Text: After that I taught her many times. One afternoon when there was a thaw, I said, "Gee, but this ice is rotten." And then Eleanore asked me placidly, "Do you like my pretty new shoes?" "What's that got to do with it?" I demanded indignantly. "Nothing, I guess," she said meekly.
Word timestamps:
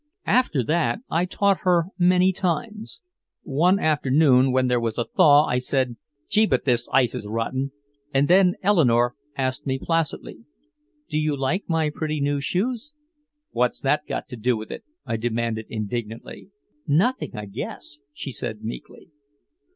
After 0.25 0.63
that 0.63 0.97
I 1.11 1.25
taught 1.25 1.59
her 1.59 1.83
many 1.95 2.33
times. 2.33 3.03
One 3.43 3.77
afternoon 3.77 4.51
when 4.51 4.65
there 4.67 4.79
was 4.79 4.97
a 4.97 5.03
thaw, 5.05 5.45
I 5.45 5.59
said, 5.59 5.95
"Gee, 6.27 6.47
but 6.47 6.65
this 6.65 6.89
ice 6.91 7.13
is 7.13 7.27
rotten." 7.27 7.71
And 8.11 8.27
then 8.27 8.55
Eleanore 8.63 9.13
asked 9.37 9.67
me 9.67 9.77
placidly, 9.77 10.39
"Do 11.07 11.19
you 11.19 11.37
like 11.37 11.65
my 11.67 11.91
pretty 11.91 12.19
new 12.19 12.41
shoes?" 12.41 12.93
"What's 13.51 13.79
that 13.81 14.07
got 14.07 14.27
to 14.29 14.35
do 14.35 14.57
with 14.57 14.71
it?" 14.71 14.83
I 15.05 15.17
demanded 15.17 15.67
indignantly. 15.69 16.49
"Nothing, 16.87 17.35
I 17.35 17.45
guess," 17.45 17.99
she 18.11 18.31
said 18.31 18.63
meekly. 18.63 19.09